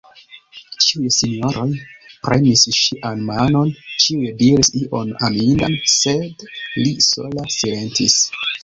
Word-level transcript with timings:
Ĉiuj 0.85 1.11
sinjoroj 1.17 1.65
premis 2.29 2.65
ŝian 2.79 3.23
manon, 3.29 3.71
ĉiuj 4.07 4.33
diris 4.43 4.75
ion 4.83 5.15
amindan, 5.31 5.81
sed 5.99 6.47
li 6.85 6.99
sola 7.13 7.51
silentis. 7.61 8.23